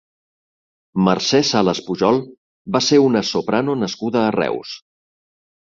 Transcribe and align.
Mercè 1.07 1.41
Salas 1.49 1.81
Pujol 1.89 2.17
va 2.77 2.83
ser 2.87 3.01
una 3.11 3.23
soprano 3.35 3.79
nascuda 3.83 4.25
a 4.27 4.33
Reus. 4.41 4.77